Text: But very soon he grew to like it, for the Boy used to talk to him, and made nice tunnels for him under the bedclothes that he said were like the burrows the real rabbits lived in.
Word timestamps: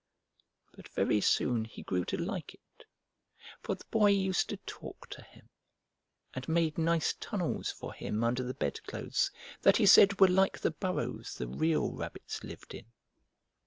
But 0.75 0.87
very 0.87 1.21
soon 1.21 1.63
he 1.63 1.83
grew 1.83 2.05
to 2.05 2.17
like 2.17 2.55
it, 2.55 2.85
for 3.61 3.75
the 3.75 3.85
Boy 3.91 4.07
used 4.09 4.49
to 4.49 4.57
talk 4.65 5.07
to 5.09 5.21
him, 5.21 5.47
and 6.33 6.49
made 6.49 6.79
nice 6.79 7.13
tunnels 7.19 7.71
for 7.71 7.93
him 7.93 8.23
under 8.23 8.41
the 8.41 8.55
bedclothes 8.55 9.29
that 9.61 9.77
he 9.77 9.85
said 9.85 10.19
were 10.19 10.27
like 10.27 10.57
the 10.57 10.71
burrows 10.71 11.35
the 11.35 11.47
real 11.47 11.91
rabbits 11.93 12.43
lived 12.43 12.73
in. 12.73 12.87